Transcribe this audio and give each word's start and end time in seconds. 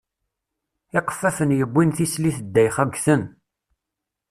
Iqeffafen 0.99 1.55
yuwin 1.59 1.89
tislit 1.95 2.37
ddayxa 2.45 2.83
ggten. 2.89 3.21